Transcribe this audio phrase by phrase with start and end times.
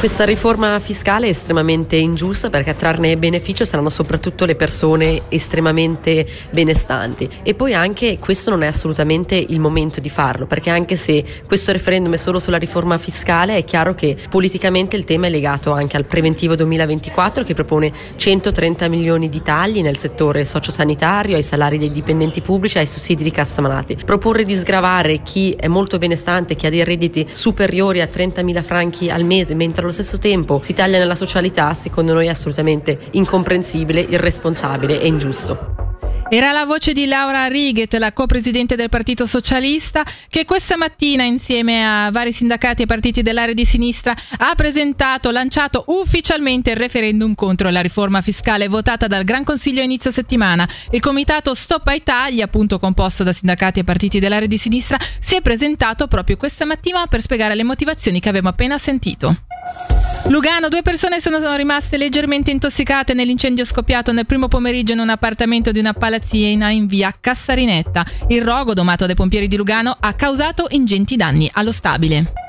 [0.00, 6.26] Questa riforma fiscale è estremamente ingiusta perché a trarne beneficio saranno soprattutto le persone estremamente
[6.52, 11.22] benestanti e poi anche questo non è assolutamente il momento di farlo perché anche se
[11.46, 15.70] questo referendum è solo sulla riforma fiscale è chiaro che politicamente il tema è legato
[15.72, 21.76] anche al preventivo 2024 che propone 130 milioni di tagli nel settore sociosanitario, ai salari
[21.76, 23.98] dei dipendenti pubblici, ai sussidi di cassa malati.
[24.02, 28.62] Proporre di sgravare chi è molto benestante, chi ha dei redditi superiori a 30 mila
[28.62, 32.98] franchi al mese mentre allo stesso tempo si taglia nella socialità, secondo noi è assolutamente
[33.12, 35.69] incomprensibile, irresponsabile e ingiusto.
[36.32, 41.84] Era la voce di Laura Righet, la co-presidente del Partito Socialista, che questa mattina, insieme
[41.84, 47.68] a vari sindacati e partiti dell'area di sinistra, ha presentato, lanciato ufficialmente il referendum contro
[47.70, 50.68] la riforma fiscale votata dal Gran Consiglio inizio settimana.
[50.92, 55.34] Il comitato Stop ai tagli, appunto composto da sindacati e partiti dell'area di sinistra, si
[55.34, 59.36] è presentato proprio questa mattina per spiegare le motivazioni che abbiamo appena sentito.
[60.30, 65.72] Lugano, due persone sono rimaste leggermente intossicate nell'incendio scoppiato nel primo pomeriggio in un appartamento
[65.72, 68.06] di una palazzina in via Cassarinetta.
[68.28, 72.39] Il rogo, domato dai pompieri di Lugano, ha causato ingenti danni allo stabile.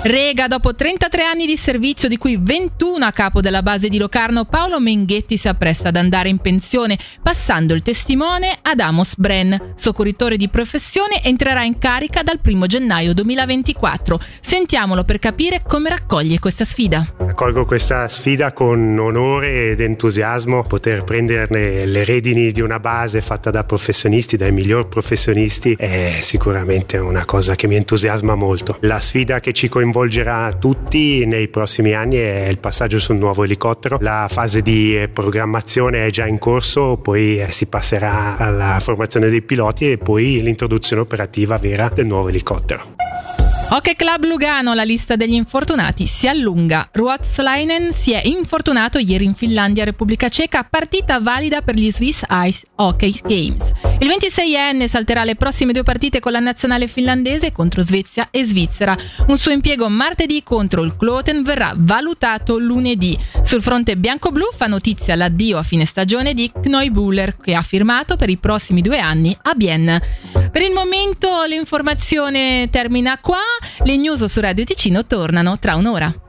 [0.00, 4.44] Rega, dopo 33 anni di servizio, di cui 21 a capo della base di Locarno,
[4.44, 9.54] Paolo Menghetti si appresta ad andare in pensione, passando il testimone ad Amos Brenn.
[9.74, 14.20] Soccorritore di professione entrerà in carica dal 1 gennaio 2024.
[14.40, 17.27] Sentiamolo per capire come raccoglie questa sfida.
[17.38, 23.52] Accolgo questa sfida con onore ed entusiasmo, poter prenderne le redini di una base fatta
[23.52, 28.78] da professionisti, dai miglior professionisti, è sicuramente una cosa che mi entusiasma molto.
[28.80, 33.44] La sfida che ci coinvolge coinvolgerà tutti nei prossimi anni è il passaggio sul nuovo
[33.44, 33.98] elicottero.
[34.00, 39.92] La fase di programmazione è già in corso, poi si passerà alla formazione dei piloti
[39.92, 42.96] e poi l'introduzione operativa vera del nuovo elicottero.
[43.70, 46.88] Hockey Club Lugano, la lista degli infortunati si allunga.
[46.90, 52.62] Ruotsleinen si è infortunato ieri in Finlandia, Repubblica Ceca, partita valida per gli Swiss Ice
[52.76, 53.70] Hockey Games.
[54.00, 58.96] Il 26enne salterà le prossime due partite con la nazionale finlandese contro Svezia e Svizzera.
[59.26, 63.18] Un suo impiego martedì contro il Kloten verrà valutato lunedì.
[63.42, 68.30] Sul fronte bianco-blu fa notizia l'addio a fine stagione di Kneubuller, che ha firmato per
[68.30, 70.00] i prossimi due anni a Bienne.
[70.50, 73.36] Per il momento l'informazione termina qua.
[73.84, 76.27] Le news su Radio Ticino tornano tra un'ora.